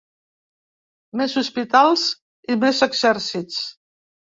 Més 1.21 1.37
hospitals 1.43 2.09
i 2.55 2.59
més 2.67 2.85
exèrcits! 2.91 3.67